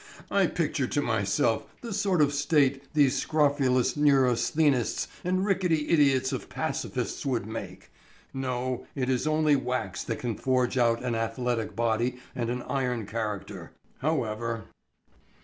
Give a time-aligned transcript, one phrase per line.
[0.31, 6.49] I picture to myself the sort of state these scrofulous neurasthenists and rickety idiots of
[6.49, 7.91] pacifists would make.
[8.33, 13.05] No, it is only wax that can forge out an athletic body and an iron
[13.05, 13.73] character.
[13.99, 14.63] However